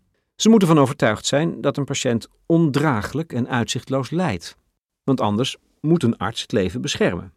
Ze 0.42 0.50
moeten 0.50 0.68
van 0.68 0.80
overtuigd 0.80 1.26
zijn 1.26 1.62
dat 1.62 1.78
een 1.78 1.86
patiënt 1.86 2.28
ondraaglijk 2.46 3.34
en 3.34 3.48
uitzichtloos 3.48 4.10
lijdt, 4.10 4.58
want 5.04 5.22
anders 5.22 5.58
moet 5.82 6.04
een 6.04 6.18
arts 6.18 6.42
het 6.42 6.52
leven 6.52 6.82
beschermen. 6.82 7.34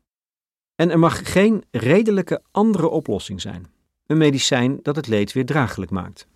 En 0.75 0.91
er 0.91 0.99
mag 0.99 1.33
geen 1.33 1.65
redelijke 1.71 2.43
andere 2.51 2.89
oplossing 2.89 3.41
zijn, 3.41 3.73
een 4.07 4.17
medicijn 4.17 4.79
dat 4.83 4.97
het 4.97 5.07
leed 5.07 5.33
weer 5.33 5.47
draaglijk 5.47 5.91
maakt. 5.91 6.27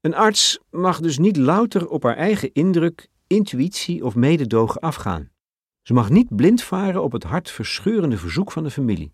Een 0.00 0.14
arts 0.14 0.58
mag 0.70 1.00
dus 1.00 1.18
niet 1.18 1.36
louter 1.36 1.88
op 1.88 2.02
haar 2.02 2.16
eigen 2.16 2.52
indruk, 2.52 3.08
intuïtie 3.26 4.04
of 4.04 4.14
mededogen 4.14 4.80
afgaan. 4.80 5.30
Ze 5.82 5.92
mag 5.92 6.10
niet 6.10 6.36
blind 6.36 6.62
varen 6.62 7.02
op 7.02 7.12
het 7.12 7.22
hartverscheurende 7.22 8.18
verzoek 8.18 8.52
van 8.52 8.62
de 8.62 8.70
familie. 8.70 9.12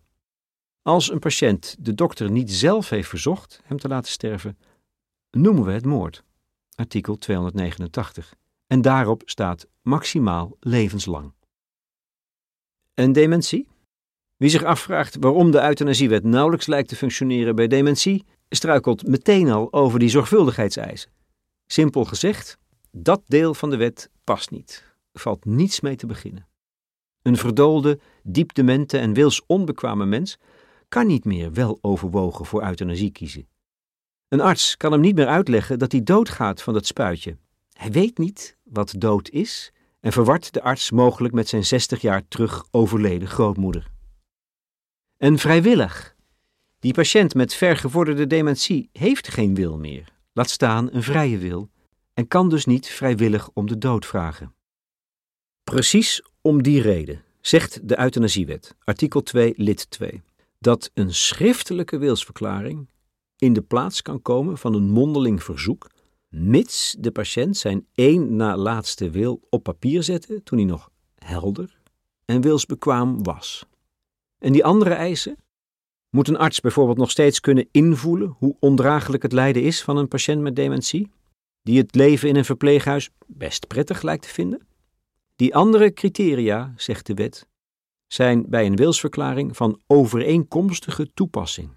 Als 0.82 1.10
een 1.10 1.18
patiënt 1.18 1.76
de 1.78 1.94
dokter 1.94 2.30
niet 2.30 2.52
zelf 2.52 2.88
heeft 2.88 3.08
verzocht 3.08 3.60
hem 3.64 3.78
te 3.78 3.88
laten 3.88 4.12
sterven, 4.12 4.58
noemen 5.30 5.64
we 5.64 5.72
het 5.72 5.84
moord. 5.84 6.24
Artikel 6.74 7.18
289. 7.18 8.34
En 8.66 8.82
daarop 8.82 9.22
staat 9.24 9.66
maximaal 9.82 10.56
levenslang. 10.60 11.32
En 12.94 13.12
dementie? 13.12 13.68
Wie 14.36 14.50
zich 14.50 14.62
afvraagt 14.62 15.16
waarom 15.20 15.50
de 15.50 15.62
euthanasiewet 15.62 16.24
nauwelijks 16.24 16.66
lijkt 16.66 16.88
te 16.88 16.96
functioneren 16.96 17.56
bij 17.56 17.66
dementie, 17.66 18.24
struikelt 18.48 19.06
meteen 19.06 19.50
al 19.50 19.72
over 19.72 19.98
die 19.98 20.08
zorgvuldigheidseisen. 20.08 21.10
Simpel 21.66 22.04
gezegd, 22.04 22.58
dat 22.90 23.22
deel 23.26 23.54
van 23.54 23.70
de 23.70 23.76
wet 23.76 24.10
past 24.24 24.50
niet. 24.50 24.94
Er 25.12 25.20
valt 25.20 25.44
niets 25.44 25.80
mee 25.80 25.96
te 25.96 26.06
beginnen. 26.06 26.46
Een 27.22 27.36
verdoolde, 27.36 27.98
diepdemente 28.22 28.98
en 28.98 29.12
wils 29.12 29.42
onbekwame 29.46 30.06
mens 30.06 30.38
kan 30.88 31.06
niet 31.06 31.24
meer 31.24 31.52
wel 31.52 31.78
overwogen 31.80 32.44
voor 32.44 32.64
euthanasie 32.64 33.10
kiezen. 33.10 33.48
Een 34.28 34.40
arts 34.40 34.76
kan 34.76 34.92
hem 34.92 35.00
niet 35.00 35.14
meer 35.14 35.26
uitleggen 35.26 35.78
dat 35.78 35.92
hij 35.92 36.02
doodgaat 36.02 36.62
van 36.62 36.74
dat 36.74 36.86
spuitje. 36.86 37.36
Hij 37.72 37.90
weet 37.90 38.18
niet 38.18 38.56
wat 38.62 38.94
dood 38.98 39.28
is 39.28 39.72
en 40.00 40.12
verwart 40.12 40.52
de 40.52 40.62
arts 40.62 40.90
mogelijk 40.90 41.34
met 41.34 41.48
zijn 41.48 41.64
60 41.64 42.00
jaar 42.00 42.28
terug 42.28 42.64
overleden 42.70 43.28
grootmoeder. 43.28 43.90
En 45.16 45.38
vrijwillig. 45.38 46.14
Die 46.78 46.92
patiënt 46.92 47.34
met 47.34 47.54
vergevorderde 47.54 48.26
dementie 48.26 48.88
heeft 48.92 49.28
geen 49.28 49.54
wil 49.54 49.78
meer, 49.78 50.08
laat 50.32 50.50
staan 50.50 50.88
een 50.92 51.02
vrije 51.02 51.38
wil, 51.38 51.70
en 52.14 52.28
kan 52.28 52.48
dus 52.48 52.64
niet 52.64 52.88
vrijwillig 52.88 53.50
om 53.52 53.66
de 53.66 53.78
dood 53.78 54.06
vragen. 54.06 54.54
Precies 55.64 56.22
om 56.40 56.62
die 56.62 56.80
reden 56.82 57.24
zegt 57.40 57.88
de 57.88 57.98
euthanasiewet, 57.98 58.74
artikel 58.84 59.22
2, 59.22 59.54
lid 59.56 59.90
2, 59.90 60.22
dat 60.58 60.90
een 60.94 61.14
schriftelijke 61.14 61.98
wilsverklaring 61.98 62.88
in 63.44 63.52
de 63.52 63.62
plaats 63.62 64.02
kan 64.02 64.22
komen 64.22 64.58
van 64.58 64.74
een 64.74 64.90
mondeling 64.90 65.42
verzoek, 65.42 65.90
mits 66.28 66.96
de 66.98 67.10
patiënt 67.10 67.56
zijn 67.56 67.86
één 67.94 68.36
na 68.36 68.56
laatste 68.56 69.10
wil 69.10 69.40
op 69.50 69.62
papier 69.62 70.02
zette 70.02 70.42
toen 70.42 70.58
hij 70.58 70.66
nog 70.66 70.90
helder 71.14 71.78
en 72.24 72.40
wilsbekwaam 72.40 73.22
was. 73.22 73.66
En 74.38 74.52
die 74.52 74.64
andere 74.64 74.94
eisen? 74.94 75.36
Moet 76.10 76.28
een 76.28 76.36
arts 76.36 76.60
bijvoorbeeld 76.60 76.98
nog 76.98 77.10
steeds 77.10 77.40
kunnen 77.40 77.68
invoelen 77.70 78.34
hoe 78.38 78.56
ondraaglijk 78.60 79.22
het 79.22 79.32
lijden 79.32 79.62
is 79.62 79.82
van 79.82 79.96
een 79.96 80.08
patiënt 80.08 80.40
met 80.40 80.56
dementie, 80.56 81.10
die 81.62 81.78
het 81.78 81.94
leven 81.94 82.28
in 82.28 82.36
een 82.36 82.44
verpleeghuis 82.44 83.10
best 83.26 83.66
prettig 83.66 84.02
lijkt 84.02 84.22
te 84.22 84.28
vinden? 84.28 84.66
Die 85.36 85.54
andere 85.54 85.92
criteria, 85.92 86.72
zegt 86.76 87.06
de 87.06 87.14
wet, 87.14 87.48
zijn 88.06 88.44
bij 88.48 88.66
een 88.66 88.76
wilsverklaring 88.76 89.56
van 89.56 89.80
overeenkomstige 89.86 91.12
toepassing. 91.14 91.70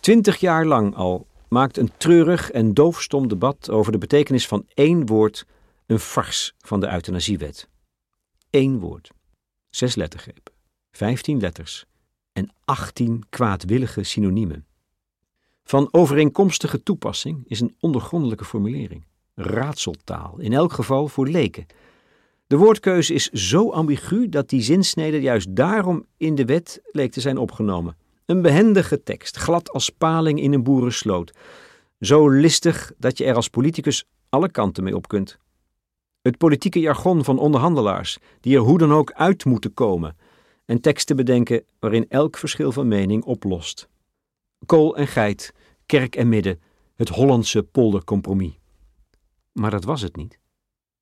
Twintig 0.00 0.36
jaar 0.36 0.66
lang 0.66 0.94
al 0.94 1.26
maakt 1.48 1.76
een 1.76 1.90
treurig 1.96 2.50
en 2.50 2.74
doofstom 2.74 3.28
debat 3.28 3.70
over 3.70 3.92
de 3.92 3.98
betekenis 3.98 4.46
van 4.46 4.66
één 4.74 5.06
woord 5.06 5.46
een 5.86 5.98
fars 5.98 6.54
van 6.58 6.80
de 6.80 6.92
euthanasiewet. 6.92 7.68
Eén 8.50 8.78
woord, 8.78 9.10
zes 9.70 9.94
lettergrepen, 9.94 10.52
vijftien 10.90 11.40
letters 11.40 11.84
en 12.32 12.50
achttien 12.64 13.24
kwaadwillige 13.30 14.02
synoniemen. 14.02 14.66
Van 15.64 15.88
overeenkomstige 15.90 16.82
toepassing 16.82 17.42
is 17.46 17.60
een 17.60 17.76
ondergrondelijke 17.80 18.44
formulering, 18.44 19.04
raadseltaal, 19.34 20.38
in 20.38 20.52
elk 20.52 20.72
geval 20.72 21.08
voor 21.08 21.28
leken. 21.28 21.66
De 22.46 22.56
woordkeuze 22.56 23.14
is 23.14 23.28
zo 23.28 23.70
ambigu 23.70 24.28
dat 24.28 24.48
die 24.48 24.62
zinsnede 24.62 25.20
juist 25.20 25.56
daarom 25.56 26.06
in 26.16 26.34
de 26.34 26.44
wet 26.44 26.80
leek 26.92 27.12
te 27.12 27.20
zijn 27.20 27.38
opgenomen. 27.38 27.96
Een 28.30 28.42
behendige 28.42 29.02
tekst, 29.02 29.36
glad 29.36 29.70
als 29.70 29.90
paling 29.90 30.40
in 30.40 30.52
een 30.52 30.62
boerensloot. 30.62 31.32
Zo 32.00 32.28
listig 32.28 32.92
dat 32.98 33.18
je 33.18 33.24
er 33.24 33.34
als 33.34 33.48
politicus 33.48 34.04
alle 34.28 34.50
kanten 34.50 34.84
mee 34.84 34.96
op 34.96 35.08
kunt. 35.08 35.38
Het 36.22 36.38
politieke 36.38 36.80
jargon 36.80 37.24
van 37.24 37.38
onderhandelaars, 37.38 38.18
die 38.40 38.56
er 38.56 38.62
hoe 38.62 38.78
dan 38.78 38.92
ook 38.92 39.12
uit 39.12 39.44
moeten 39.44 39.74
komen, 39.74 40.16
en 40.64 40.80
teksten 40.80 41.16
bedenken 41.16 41.64
waarin 41.78 42.08
elk 42.08 42.36
verschil 42.36 42.72
van 42.72 42.88
mening 42.88 43.24
oplost. 43.24 43.88
Kool 44.66 44.96
en 44.96 45.06
geit, 45.06 45.54
kerk 45.86 46.16
en 46.16 46.28
midden, 46.28 46.60
het 46.96 47.08
Hollandse 47.08 47.62
poldercompromis. 47.62 48.58
Maar 49.52 49.70
dat 49.70 49.84
was 49.84 50.00
het 50.00 50.16
niet. 50.16 50.38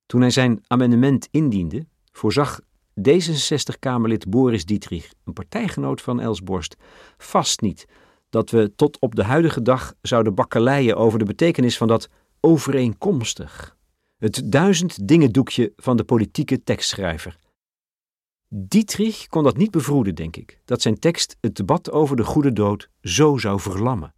Toen 0.05 0.21
hij 0.21 0.31
zijn 0.31 0.63
amendement 0.67 1.27
indiende, 1.31 1.85
voorzag 2.11 2.61
D66-Kamerlid 2.99 4.29
Boris 4.29 4.65
Dietrich, 4.65 5.13
een 5.25 5.33
partijgenoot 5.33 6.01
van 6.01 6.19
Elsborst, 6.19 6.75
vast 7.17 7.61
niet 7.61 7.85
dat 8.29 8.49
we 8.49 8.75
tot 8.75 8.99
op 8.99 9.15
de 9.15 9.23
huidige 9.23 9.61
dag 9.61 9.93
zouden 10.01 10.35
bakkeleien 10.35 10.97
over 10.97 11.19
de 11.19 11.25
betekenis 11.25 11.77
van 11.77 11.87
dat 11.87 12.09
overeenkomstig. 12.39 13.77
Het 14.17 14.41
duizend 14.51 15.07
dingen 15.07 15.31
doekje 15.31 15.73
van 15.75 15.97
de 15.97 16.03
politieke 16.03 16.63
tekstschrijver. 16.63 17.37
Dietrich 18.47 19.27
kon 19.27 19.43
dat 19.43 19.57
niet 19.57 19.71
bevroeden, 19.71 20.15
denk 20.15 20.35
ik, 20.35 20.59
dat 20.65 20.81
zijn 20.81 20.99
tekst 20.99 21.37
het 21.41 21.55
debat 21.55 21.91
over 21.91 22.15
de 22.15 22.23
goede 22.23 22.53
dood 22.53 22.89
zo 23.01 23.37
zou 23.37 23.59
verlammen. 23.59 24.13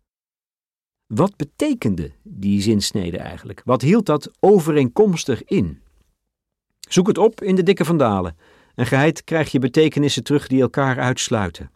Wat 1.05 1.35
betekende 1.35 2.11
die 2.23 2.61
zinsnede 2.61 3.17
eigenlijk? 3.17 3.61
Wat 3.65 3.81
hield 3.81 4.05
dat 4.05 4.31
overeenkomstig 4.39 5.43
in? 5.43 5.81
Zoek 6.89 7.07
het 7.07 7.17
op 7.17 7.41
in 7.41 7.55
de 7.55 7.63
dikke 7.63 7.85
vandalen 7.85 8.35
en 8.81 8.87
geheid 8.87 9.23
krijg 9.23 9.51
je 9.51 9.59
betekenissen 9.59 10.23
terug 10.23 10.47
die 10.47 10.61
elkaar 10.61 10.99
uitsluiten. 10.99 11.71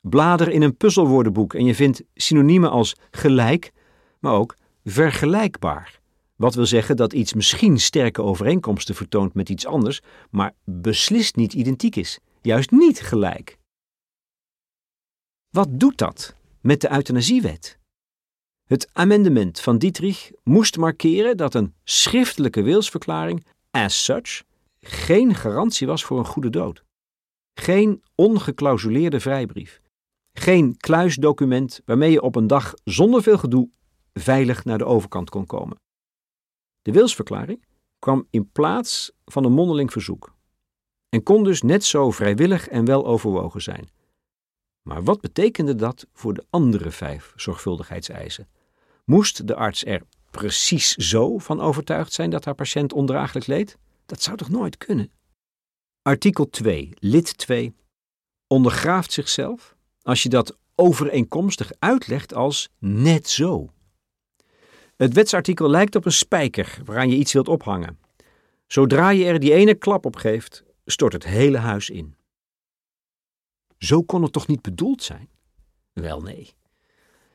Blader 0.00 0.48
in 0.48 0.62
een 0.62 0.76
puzzelwoordenboek 0.76 1.54
en 1.54 1.64
je 1.64 1.74
vindt 1.74 2.02
synoniemen 2.14 2.70
als 2.70 2.96
gelijk, 3.10 3.72
maar 4.18 4.32
ook 4.32 4.56
vergelijkbaar, 4.84 6.00
Wat 6.36 6.54
wil 6.54 6.66
zeggen 6.66 6.96
dat 6.96 7.12
iets 7.12 7.34
misschien 7.34 7.78
sterke 7.78 8.22
overeenkomsten 8.22 8.94
vertoont 8.94 9.34
met 9.34 9.48
iets 9.48 9.66
anders, 9.66 10.00
maar 10.30 10.52
beslist 10.64 11.36
niet 11.36 11.52
identiek 11.52 11.96
is, 11.96 12.18
juist 12.42 12.70
niet 12.70 13.00
gelijk. 13.00 13.58
Wat 15.50 15.68
doet 15.70 15.98
dat 15.98 16.34
met 16.60 16.80
de 16.80 16.90
euthanasiewet? 16.92 17.78
Het 18.64 18.88
amendement 18.92 19.60
van 19.60 19.78
Dietrich 19.78 20.30
moest 20.42 20.76
markeren 20.76 21.36
dat 21.36 21.54
een 21.54 21.74
schriftelijke 21.84 22.62
wilsverklaring, 22.62 23.44
as 23.70 24.04
such, 24.04 24.42
geen 24.80 25.34
garantie 25.34 25.86
was 25.86 26.04
voor 26.04 26.18
een 26.18 26.26
goede 26.26 26.50
dood. 26.50 26.84
Geen 27.54 28.02
ongeclausuleerde 28.14 29.20
vrijbrief. 29.20 29.80
Geen 30.32 30.76
kluisdocument 30.76 31.80
waarmee 31.84 32.10
je 32.10 32.22
op 32.22 32.36
een 32.36 32.46
dag 32.46 32.74
zonder 32.84 33.22
veel 33.22 33.38
gedoe 33.38 33.70
veilig 34.12 34.64
naar 34.64 34.78
de 34.78 34.84
overkant 34.84 35.30
kon 35.30 35.46
komen. 35.46 35.80
De 36.82 36.92
wilsverklaring 36.92 37.64
kwam 37.98 38.26
in 38.30 38.50
plaats 38.50 39.12
van 39.24 39.44
een 39.44 39.52
mondeling 39.52 39.92
verzoek 39.92 40.34
en 41.08 41.22
kon 41.22 41.44
dus 41.44 41.62
net 41.62 41.84
zo 41.84 42.10
vrijwillig 42.10 42.68
en 42.68 42.84
wel 42.84 43.06
overwogen 43.06 43.62
zijn. 43.62 43.88
Maar 44.82 45.04
wat 45.04 45.20
betekende 45.20 45.74
dat 45.74 46.06
voor 46.12 46.34
de 46.34 46.44
andere 46.50 46.90
vijf 46.90 47.32
zorgvuldigheidseisen? 47.36 48.48
Moest 49.04 49.46
de 49.46 49.54
arts 49.54 49.84
er 49.84 50.02
precies 50.30 50.94
zo 50.94 51.38
van 51.38 51.60
overtuigd 51.60 52.12
zijn 52.12 52.30
dat 52.30 52.44
haar 52.44 52.54
patiënt 52.54 52.92
ondraaglijk 52.92 53.46
leed? 53.46 53.78
Dat 54.10 54.22
zou 54.22 54.36
toch 54.36 54.48
nooit 54.48 54.76
kunnen? 54.76 55.10
Artikel 56.02 56.50
2, 56.50 56.90
lid 56.98 57.38
2, 57.38 57.74
ondergraaft 58.46 59.12
zichzelf 59.12 59.76
als 60.02 60.22
je 60.22 60.28
dat 60.28 60.58
overeenkomstig 60.74 61.72
uitlegt 61.78 62.34
als 62.34 62.68
net 62.78 63.28
zo. 63.28 63.70
Het 64.96 65.12
wetsartikel 65.12 65.68
lijkt 65.68 65.96
op 65.96 66.04
een 66.04 66.12
spijker 66.12 66.80
waaraan 66.84 67.10
je 67.10 67.16
iets 67.16 67.32
wilt 67.32 67.48
ophangen. 67.48 67.98
Zodra 68.66 69.10
je 69.10 69.24
er 69.24 69.40
die 69.40 69.52
ene 69.52 69.74
klap 69.74 70.04
op 70.04 70.16
geeft, 70.16 70.64
stort 70.84 71.12
het 71.12 71.24
hele 71.24 71.58
huis 71.58 71.90
in. 71.90 72.14
Zo 73.78 74.02
kon 74.02 74.22
het 74.22 74.32
toch 74.32 74.46
niet 74.46 74.62
bedoeld 74.62 75.02
zijn? 75.02 75.28
Wel 75.92 76.20
nee. 76.20 76.50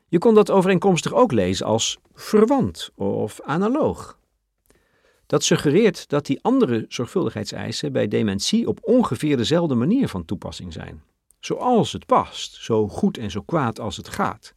Je 0.07 0.17
kon 0.17 0.33
dat 0.33 0.51
overeenkomstig 0.51 1.13
ook 1.13 1.31
lezen 1.31 1.65
als 1.65 1.99
verwant 2.13 2.89
of 2.95 3.41
analoog. 3.41 4.19
Dat 5.25 5.43
suggereert 5.43 6.09
dat 6.09 6.25
die 6.25 6.41
andere 6.41 6.85
zorgvuldigheidseisen 6.87 7.91
bij 7.91 8.07
dementie 8.07 8.67
op 8.67 8.79
ongeveer 8.81 9.37
dezelfde 9.37 9.75
manier 9.75 10.07
van 10.07 10.25
toepassing 10.25 10.73
zijn. 10.73 11.03
Zoals 11.39 11.91
het 11.91 12.05
past, 12.05 12.53
zo 12.53 12.87
goed 12.87 13.17
en 13.17 13.31
zo 13.31 13.41
kwaad 13.41 13.79
als 13.79 13.97
het 13.97 14.07
gaat. 14.07 14.53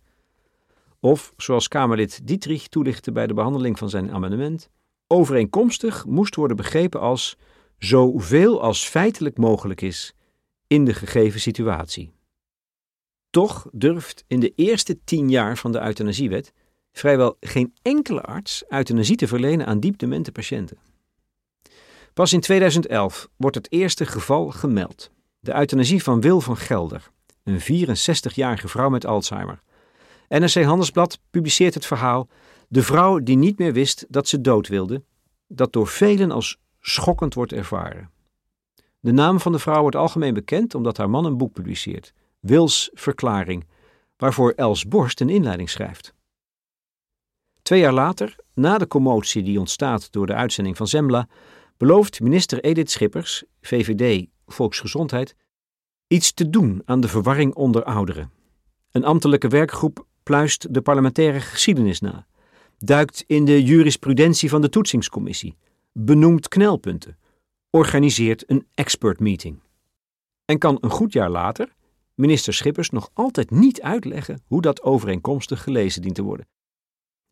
Of, 1.00 1.32
zoals 1.36 1.68
Kamerlid 1.68 2.26
Dietrich 2.26 2.68
toelichtte 2.68 3.12
bij 3.12 3.26
de 3.26 3.34
behandeling 3.34 3.78
van 3.78 3.90
zijn 3.90 4.12
amendement, 4.12 4.70
overeenkomstig 5.06 6.06
moest 6.06 6.34
worden 6.34 6.56
begrepen 6.56 7.00
als 7.00 7.36
zoveel 7.78 8.62
als 8.62 8.88
feitelijk 8.88 9.38
mogelijk 9.38 9.80
is 9.80 10.14
in 10.66 10.84
de 10.84 10.94
gegeven 10.94 11.40
situatie. 11.40 12.12
Toch 13.30 13.66
durft 13.72 14.24
in 14.26 14.40
de 14.40 14.52
eerste 14.54 15.04
tien 15.04 15.30
jaar 15.30 15.56
van 15.56 15.72
de 15.72 15.80
euthanasiewet 15.80 16.52
vrijwel 16.92 17.36
geen 17.40 17.74
enkele 17.82 18.22
arts 18.22 18.64
euthanasie 18.68 19.16
te 19.16 19.26
verlenen 19.26 19.66
aan 19.66 19.80
diepdemente 19.80 20.32
patiënten. 20.32 20.78
Pas 22.14 22.32
in 22.32 22.40
2011 22.40 23.28
wordt 23.36 23.56
het 23.56 23.72
eerste 23.72 24.06
geval 24.06 24.50
gemeld. 24.50 25.10
De 25.40 25.54
euthanasie 25.54 26.02
van 26.02 26.20
Wil 26.20 26.40
van 26.40 26.56
Gelder, 26.56 27.10
een 27.44 27.60
64-jarige 27.60 28.68
vrouw 28.68 28.88
met 28.88 29.06
Alzheimer. 29.06 29.60
NRC 30.28 30.62
Handelsblad 30.62 31.20
publiceert 31.30 31.74
het 31.74 31.86
verhaal 31.86 32.28
De 32.68 32.82
vrouw 32.82 33.18
die 33.18 33.36
niet 33.36 33.58
meer 33.58 33.72
wist 33.72 34.06
dat 34.08 34.28
ze 34.28 34.40
dood 34.40 34.68
wilde, 34.68 35.02
dat 35.46 35.72
door 35.72 35.86
velen 35.86 36.30
als 36.30 36.58
schokkend 36.80 37.34
wordt 37.34 37.52
ervaren. 37.52 38.10
De 39.00 39.12
naam 39.12 39.40
van 39.40 39.52
de 39.52 39.58
vrouw 39.58 39.80
wordt 39.80 39.96
algemeen 39.96 40.34
bekend 40.34 40.74
omdat 40.74 40.96
haar 40.96 41.10
man 41.10 41.24
een 41.24 41.36
boek 41.36 41.52
publiceert, 41.52 42.12
Wils 42.40 42.90
Verklaring, 42.94 43.66
waarvoor 44.16 44.52
Els 44.56 44.88
Borst 44.88 45.20
een 45.20 45.28
inleiding 45.28 45.70
schrijft. 45.70 46.14
Twee 47.68 47.80
jaar 47.80 47.92
later, 47.92 48.36
na 48.54 48.78
de 48.78 48.86
commotie 48.86 49.42
die 49.42 49.58
ontstaat 49.58 50.12
door 50.12 50.26
de 50.26 50.34
uitzending 50.34 50.76
van 50.76 50.86
Zembla, 50.86 51.28
belooft 51.76 52.20
minister 52.20 52.64
Edith 52.64 52.90
Schippers, 52.90 53.44
VVD 53.60 54.26
Volksgezondheid, 54.46 55.36
iets 56.06 56.32
te 56.32 56.50
doen 56.50 56.82
aan 56.84 57.00
de 57.00 57.08
verwarring 57.08 57.54
onder 57.54 57.84
ouderen. 57.84 58.30
Een 58.90 59.04
ambtelijke 59.04 59.48
werkgroep 59.48 60.06
pluist 60.22 60.74
de 60.74 60.80
parlementaire 60.80 61.40
geschiedenis 61.40 62.00
na, 62.00 62.26
duikt 62.78 63.24
in 63.26 63.44
de 63.44 63.62
jurisprudentie 63.62 64.48
van 64.48 64.60
de 64.60 64.68
toetsingscommissie, 64.68 65.56
benoemt 65.92 66.48
knelpunten, 66.48 67.18
organiseert 67.70 68.50
een 68.50 68.66
expert 68.74 69.20
meeting. 69.20 69.60
En 70.44 70.58
kan 70.58 70.78
een 70.80 70.90
goed 70.90 71.12
jaar 71.12 71.30
later 71.30 71.74
minister 72.14 72.54
Schippers 72.54 72.90
nog 72.90 73.10
altijd 73.12 73.50
niet 73.50 73.82
uitleggen 73.82 74.42
hoe 74.46 74.62
dat 74.62 74.82
overeenkomstig 74.82 75.62
gelezen 75.62 76.02
dient 76.02 76.14
te 76.14 76.22
worden. 76.22 76.46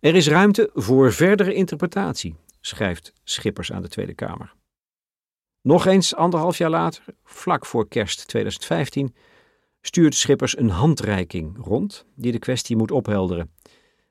Er 0.07 0.15
is 0.15 0.29
ruimte 0.29 0.71
voor 0.75 1.13
verdere 1.13 1.55
interpretatie, 1.55 2.35
schrijft 2.61 3.13
Schippers 3.25 3.73
aan 3.73 3.83
de 3.83 3.89
Tweede 3.89 4.15
Kamer. 4.15 4.55
Nog 5.61 5.87
eens 5.87 6.15
anderhalf 6.15 6.59
jaar 6.59 6.71
later, 6.71 7.05
vlak 7.25 7.67
voor 7.67 7.89
kerst 7.89 8.29
2015, 8.29 9.15
stuurt 9.81 10.15
Schippers 10.15 10.59
een 10.59 10.69
handreiking 10.69 11.57
rond 11.61 12.07
die 12.15 12.33
de 12.33 12.39
kwestie 12.39 12.77
moet 12.77 12.91
ophelderen. 12.91 13.51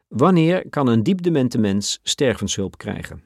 Wanneer 0.08 0.70
kan 0.70 0.88
een 0.88 1.04
diepdemente 1.04 1.58
mens 1.58 2.00
stervenshulp 2.04 2.78
krijgen? 2.78 3.24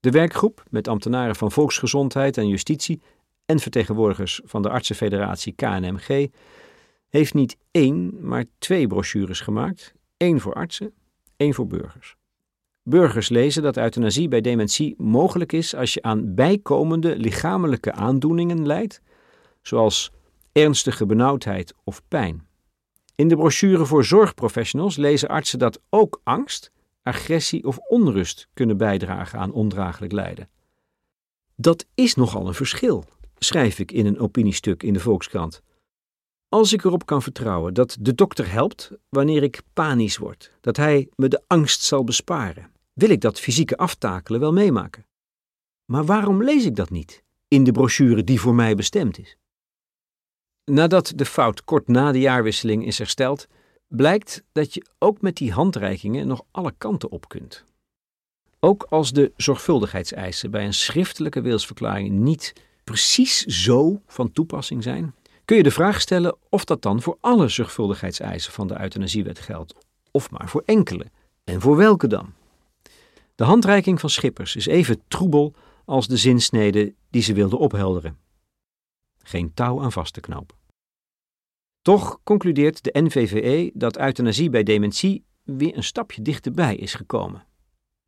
De 0.00 0.10
werkgroep, 0.10 0.64
met 0.70 0.88
ambtenaren 0.88 1.36
van 1.36 1.52
Volksgezondheid 1.52 2.36
en 2.36 2.48
Justitie 2.48 3.00
en 3.46 3.58
vertegenwoordigers 3.58 4.40
van 4.44 4.62
de 4.62 4.70
artsenfederatie 4.70 5.52
KNMG, 5.52 6.26
heeft 7.08 7.34
niet 7.34 7.56
één, 7.70 8.26
maar 8.26 8.44
twee 8.58 8.86
brochures 8.86 9.40
gemaakt: 9.40 9.94
één 10.16 10.40
voor 10.40 10.54
artsen, 10.54 10.94
één 11.40 11.54
voor 11.54 11.66
burgers. 11.66 12.16
Burgers 12.82 13.28
lezen 13.28 13.62
dat 13.62 13.76
euthanasie 13.76 14.28
bij 14.28 14.40
dementie 14.40 14.94
mogelijk 14.98 15.52
is 15.52 15.74
als 15.74 15.94
je 15.94 16.02
aan 16.02 16.34
bijkomende 16.34 17.16
lichamelijke 17.16 17.92
aandoeningen 17.92 18.66
lijdt, 18.66 19.02
zoals 19.62 20.10
ernstige 20.52 21.06
benauwdheid 21.06 21.74
of 21.84 22.02
pijn. 22.08 22.46
In 23.14 23.28
de 23.28 23.36
brochure 23.36 23.86
voor 23.86 24.04
zorgprofessionals 24.04 24.96
lezen 24.96 25.28
artsen 25.28 25.58
dat 25.58 25.80
ook 25.90 26.20
angst, 26.24 26.72
agressie 27.02 27.64
of 27.64 27.78
onrust 27.78 28.48
kunnen 28.54 28.76
bijdragen 28.76 29.38
aan 29.38 29.52
ondraaglijk 29.52 30.12
lijden. 30.12 30.48
Dat 31.56 31.86
is 31.94 32.14
nogal 32.14 32.46
een 32.46 32.54
verschil, 32.54 33.04
schrijf 33.38 33.78
ik 33.78 33.92
in 33.92 34.06
een 34.06 34.18
opiniestuk 34.18 34.82
in 34.82 34.92
de 34.92 35.00
Volkskrant. 35.00 35.62
Als 36.50 36.72
ik 36.72 36.84
erop 36.84 37.06
kan 37.06 37.22
vertrouwen 37.22 37.74
dat 37.74 37.96
de 38.00 38.14
dokter 38.14 38.52
helpt 38.52 38.90
wanneer 39.08 39.42
ik 39.42 39.62
panisch 39.72 40.18
word, 40.18 40.52
dat 40.60 40.76
hij 40.76 41.08
me 41.16 41.28
de 41.28 41.42
angst 41.46 41.82
zal 41.82 42.04
besparen, 42.04 42.70
wil 42.92 43.10
ik 43.10 43.20
dat 43.20 43.40
fysieke 43.40 43.76
aftakelen 43.76 44.40
wel 44.40 44.52
meemaken. 44.52 45.06
Maar 45.84 46.04
waarom 46.04 46.42
lees 46.42 46.64
ik 46.64 46.76
dat 46.76 46.90
niet 46.90 47.22
in 47.48 47.64
de 47.64 47.72
brochure 47.72 48.24
die 48.24 48.40
voor 48.40 48.54
mij 48.54 48.74
bestemd 48.74 49.18
is? 49.18 49.36
Nadat 50.64 51.12
de 51.16 51.24
fout 51.24 51.64
kort 51.64 51.88
na 51.88 52.12
de 52.12 52.20
jaarwisseling 52.20 52.86
is 52.86 52.98
hersteld, 52.98 53.46
blijkt 53.88 54.44
dat 54.52 54.74
je 54.74 54.86
ook 54.98 55.20
met 55.20 55.36
die 55.36 55.52
handreikingen 55.52 56.26
nog 56.26 56.42
alle 56.50 56.74
kanten 56.78 57.10
op 57.10 57.28
kunt. 57.28 57.64
Ook 58.60 58.86
als 58.88 59.12
de 59.12 59.32
zorgvuldigheidseisen 59.36 60.50
bij 60.50 60.64
een 60.64 60.74
schriftelijke 60.74 61.40
wilsverklaring 61.40 62.10
niet 62.10 62.52
precies 62.84 63.44
zo 63.44 64.02
van 64.06 64.32
toepassing 64.32 64.82
zijn, 64.82 65.14
kun 65.50 65.58
je 65.58 65.64
de 65.64 65.70
vraag 65.70 66.00
stellen 66.00 66.36
of 66.48 66.64
dat 66.64 66.82
dan 66.82 67.02
voor 67.02 67.18
alle 67.20 67.48
zorgvuldigheidseisen 67.48 68.52
van 68.52 68.68
de 68.68 68.80
euthanasiewet 68.80 69.38
geldt, 69.38 69.74
of 70.10 70.30
maar 70.30 70.48
voor 70.48 70.62
enkele, 70.64 71.06
en 71.44 71.60
voor 71.60 71.76
welke 71.76 72.06
dan. 72.06 72.32
De 73.34 73.44
handreiking 73.44 74.00
van 74.00 74.10
Schippers 74.10 74.56
is 74.56 74.66
even 74.66 75.02
troebel 75.08 75.54
als 75.84 76.06
de 76.06 76.16
zinsnede 76.16 76.94
die 77.08 77.22
ze 77.22 77.32
wilde 77.32 77.58
ophelderen. 77.58 78.18
Geen 79.22 79.54
touw 79.54 79.82
aan 79.82 79.92
vast 79.92 80.12
te 80.12 80.20
knopen. 80.20 80.56
Toch 81.82 82.20
concludeert 82.24 82.82
de 82.82 83.00
NVVE 83.00 83.70
dat 83.74 83.98
euthanasie 83.98 84.50
bij 84.50 84.62
dementie 84.62 85.24
weer 85.44 85.76
een 85.76 85.84
stapje 85.84 86.22
dichterbij 86.22 86.76
is 86.76 86.94
gekomen. 86.94 87.46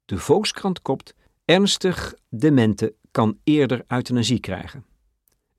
De 0.05 0.19
Volkskrant 0.19 0.83
kopt: 0.83 1.15
Ernstig 1.45 2.15
demente 2.29 2.95
kan 3.11 3.39
eerder 3.45 3.85
euthanasie 3.89 4.41
krijgen. 4.41 4.92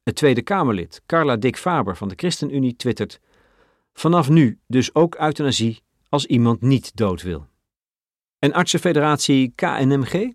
Het 0.03 0.15
Tweede 0.15 0.41
Kamerlid 0.41 1.01
Carla 1.05 1.35
Dick 1.35 1.57
Faber 1.57 1.97
van 1.97 2.07
de 2.07 2.15
ChristenUnie 2.17 2.75
twittert: 2.75 3.19
Vanaf 3.93 4.29
nu 4.29 4.59
dus 4.67 4.95
ook 4.95 5.15
euthanasie 5.15 5.83
als 6.09 6.25
iemand 6.25 6.61
niet 6.61 6.95
dood 6.95 7.21
wil. 7.21 7.47
En 8.39 8.53
artsenfederatie 8.53 9.53
KNMG? 9.55 10.33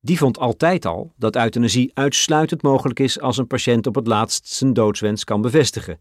Die 0.00 0.18
vond 0.18 0.38
altijd 0.38 0.84
al 0.84 1.12
dat 1.16 1.36
euthanasie 1.36 1.90
uitsluitend 1.94 2.62
mogelijk 2.62 2.98
is 2.98 3.20
als 3.20 3.36
een 3.36 3.46
patiënt 3.46 3.86
op 3.86 3.94
het 3.94 4.06
laatst 4.06 4.46
zijn 4.46 4.72
doodswens 4.72 5.24
kan 5.24 5.40
bevestigen. 5.40 6.00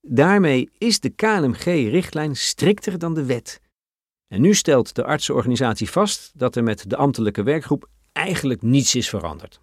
Daarmee 0.00 0.70
is 0.78 1.00
de 1.00 1.08
KNMG-richtlijn 1.08 2.36
strikter 2.36 2.98
dan 2.98 3.14
de 3.14 3.24
wet. 3.24 3.60
En 4.28 4.40
nu 4.40 4.54
stelt 4.54 4.94
de 4.94 5.04
artsenorganisatie 5.04 5.90
vast 5.90 6.32
dat 6.34 6.56
er 6.56 6.62
met 6.62 6.90
de 6.90 6.96
ambtelijke 6.96 7.42
werkgroep 7.42 7.88
eigenlijk 8.12 8.62
niets 8.62 8.94
is 8.94 9.08
veranderd. 9.08 9.60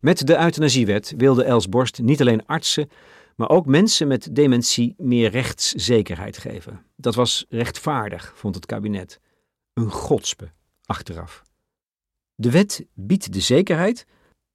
Met 0.00 0.26
de 0.26 0.38
euthanasiewet 0.38 1.14
wilde 1.16 1.44
Els 1.44 1.68
Borst 1.68 2.02
niet 2.02 2.20
alleen 2.20 2.46
artsen, 2.46 2.90
maar 3.36 3.48
ook 3.48 3.66
mensen 3.66 4.08
met 4.08 4.28
dementie 4.32 4.94
meer 4.98 5.30
rechtszekerheid 5.30 6.38
geven. 6.38 6.84
Dat 6.96 7.14
was 7.14 7.46
rechtvaardig, 7.48 8.32
vond 8.36 8.54
het 8.54 8.66
kabinet. 8.66 9.20
Een 9.74 9.90
godspe, 9.90 10.52
achteraf. 10.84 11.42
De 12.34 12.50
wet 12.50 12.86
biedt 12.94 13.32
de 13.32 13.40
zekerheid 13.40 14.06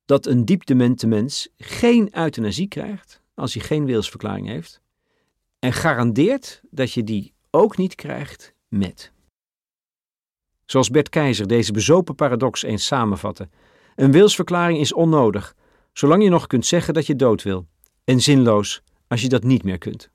dat 0.06 0.26
een 0.26 0.46
diepdemente 0.46 1.08
mens 1.08 1.48
geen 1.58 2.18
euthanasie 2.18 2.68
krijgt 2.68 3.22
als 3.34 3.54
hij 3.54 3.64
geen 3.64 3.86
wilsverklaring 3.86 4.48
heeft 4.48 4.82
en 5.60 5.74
garandeert 5.74 6.62
dat 6.70 6.92
je 6.92 7.04
die 7.04 7.34
ook 7.52 7.78
niet 7.78 7.96
krijgt 7.96 8.54
met. 8.68 9.12
Zoals 10.66 10.90
Bert 10.90 11.10
Keizer 11.10 11.48
deze 11.48 11.72
bezopen 11.72 12.16
paradox 12.16 12.64
eens 12.64 12.86
samenvatte: 12.86 13.50
een 13.96 14.12
wilsverklaring 14.12 14.80
is 14.80 14.94
onnodig, 14.94 15.56
zolang 15.94 16.24
je 16.24 16.30
nog 16.30 16.48
kunt 16.48 16.66
zeggen 16.66 16.94
dat 16.94 17.06
je 17.06 17.16
dood 17.16 17.44
wil, 17.44 17.68
en 18.04 18.22
zinloos 18.22 18.82
als 19.08 19.22
je 19.22 19.30
dat 19.30 19.44
niet 19.44 19.64
meer 19.64 19.78
kunt. 19.78 20.10